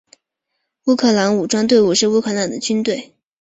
[0.85, 3.13] 乌克兰武装部队是乌克兰的军队。